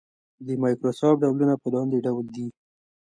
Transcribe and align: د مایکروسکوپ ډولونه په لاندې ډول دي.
د 0.45 0.47
مایکروسکوپ 0.61 1.15
ډولونه 1.23 1.55
په 1.61 1.67
لاندې 1.73 1.97
ډول 2.05 2.25
دي. 2.35 2.47